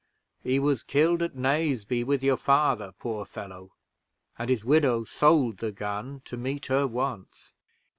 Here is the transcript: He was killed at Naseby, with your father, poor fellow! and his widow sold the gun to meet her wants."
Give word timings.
He 0.41 0.57
was 0.57 0.81
killed 0.81 1.21
at 1.21 1.35
Naseby, 1.35 2.03
with 2.05 2.23
your 2.23 2.35
father, 2.35 2.91
poor 2.97 3.23
fellow! 3.23 3.69
and 4.39 4.49
his 4.49 4.65
widow 4.65 5.03
sold 5.03 5.57
the 5.59 5.71
gun 5.71 6.23
to 6.25 6.37
meet 6.37 6.65
her 6.65 6.87
wants." 6.87 7.53